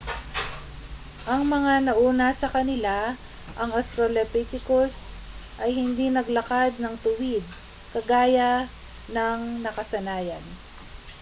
ang 1.31 1.41
mga 1.55 1.73
nauna 1.87 2.27
sa 2.41 2.49
kanila 2.55 2.97
ang 3.61 3.69
australopithecus 3.79 4.95
ay 5.63 5.69
hindi 5.79 6.05
naglakad 6.09 6.71
ng 6.81 6.93
tuwid 7.05 7.45
kagaya 7.93 8.51
ng 9.15 9.39
nakasanayan 9.65 10.41